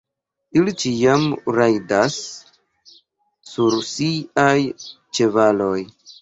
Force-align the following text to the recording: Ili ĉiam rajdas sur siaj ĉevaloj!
Ili 0.59 0.71
ĉiam 0.83 1.27
rajdas 1.57 2.15
sur 3.51 3.77
siaj 3.91 4.57
ĉevaloj! 5.21 5.77